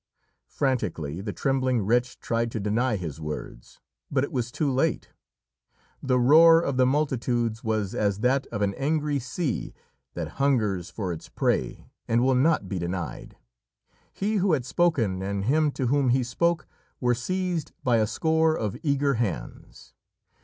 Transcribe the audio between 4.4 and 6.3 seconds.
too late. The